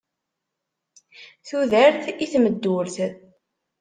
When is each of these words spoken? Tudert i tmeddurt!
Tudert 1.47 2.03
i 2.23 2.25
tmeddurt! 2.31 2.95